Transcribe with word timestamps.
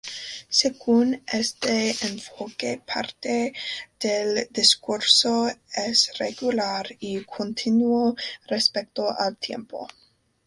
Según 0.49 1.21
este 1.31 1.91
enfoque, 2.07 2.81
parte 2.87 3.53
del 3.99 4.47
discurso 4.49 5.47
es 5.75 6.17
regular 6.17 6.87
y 6.99 7.23
continuo 7.23 8.15
respecto 8.47 9.07
al 9.15 9.37
tiempo. 9.37 9.87